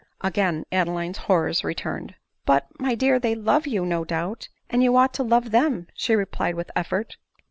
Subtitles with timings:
[0.21, 2.15] Again Adeline's horrors returned."
[2.47, 6.15] But, my dear, they love you no doubt; and you ought to love them," she
[6.15, 7.17] replied with effort.